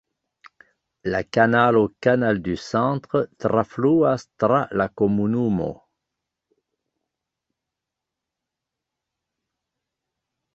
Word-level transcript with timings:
La 1.15 1.19
kanalo 1.35 1.81
Canal 2.05 2.39
du 2.47 2.55
Centre 2.61 3.21
trafluas 3.45 4.25
tra 4.45 4.63
la 4.81 4.87
komunumo. 5.03 5.69